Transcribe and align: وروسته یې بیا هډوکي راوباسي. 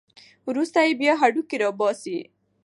وروسته 0.47 0.77
یې 0.87 0.93
بیا 0.99 1.13
هډوکي 1.21 1.57
راوباسي. 1.63 2.17